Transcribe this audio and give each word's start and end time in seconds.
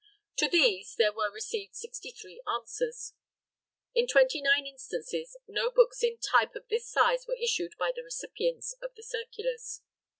To 0.37 0.49
these 0.49 0.95
there 0.95 1.13
were 1.13 1.31
received 1.31 1.75
sixty 1.75 2.09
three 2.09 2.41
answers. 2.51 3.13
In 3.93 4.07
twenty 4.07 4.41
nine 4.41 4.65
instances, 4.65 5.37
no 5.47 5.69
books 5.69 6.01
in 6.03 6.17
type 6.17 6.55
of 6.55 6.67
this 6.69 6.89
size 6.89 7.27
were 7.27 7.37
issued 7.39 7.73
by 7.77 7.91
the 7.95 8.01
recipients 8.01 8.73
of 8.81 8.95
the 8.95 9.03
circulars. 9.03 9.81